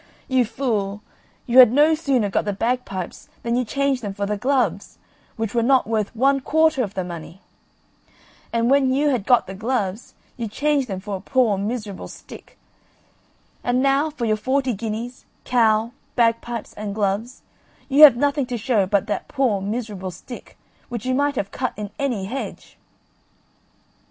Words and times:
You 0.27 0.45
fool, 0.45 1.03
you 1.45 1.53
you 1.53 1.59
had 1.59 1.71
no 1.71 1.93
sooner 1.93 2.27
got 2.31 2.45
the 2.45 2.53
bagpipes 2.53 3.29
than 3.43 3.55
you 3.55 3.63
changed 3.63 4.01
them 4.01 4.15
for 4.15 4.25
the 4.25 4.35
gloves, 4.35 4.97
which 5.35 5.53
were 5.53 5.61
not 5.61 5.85
worth 5.85 6.15
one 6.15 6.39
quarter 6.39 6.81
of 6.81 6.95
the 6.95 7.03
money; 7.03 7.39
and 8.51 8.71
when 8.71 8.91
you 8.91 9.09
had 9.09 9.27
got 9.27 9.45
the 9.45 9.53
gloves, 9.53 10.15
you 10.37 10.47
changed 10.47 10.87
them 10.87 11.01
for 11.01 11.17
a 11.17 11.21
poor 11.21 11.55
miserable 11.55 12.07
stick; 12.07 12.57
and 13.63 13.83
now 13.83 14.09
for 14.09 14.25
your 14.25 14.37
forty 14.37 14.73
guineas, 14.73 15.25
cow, 15.45 15.91
bagpipes, 16.15 16.73
and 16.73 16.95
gloves, 16.95 17.43
you 17.87 18.01
have 18.01 18.15
nothing 18.17 18.47
to 18.47 18.57
show 18.57 18.87
but 18.87 19.05
that 19.05 19.27
poor 19.27 19.61
miserable 19.61 20.09
stick, 20.09 20.57
which 20.89 21.05
you 21.05 21.13
might 21.13 21.35
have 21.35 21.51
cut 21.51 21.73
in 21.77 21.91
any 21.99 22.25
hedge." 22.25 22.75